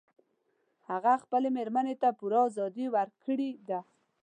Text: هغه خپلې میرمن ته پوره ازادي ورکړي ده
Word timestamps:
هغه 0.89 1.13
خپلې 1.23 1.49
میرمن 1.57 1.87
ته 2.01 2.09
پوره 2.19 2.39
ازادي 2.49 2.85
ورکړي 2.95 3.49
ده 3.69 3.79